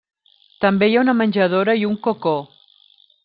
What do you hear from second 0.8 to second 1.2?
hi ha una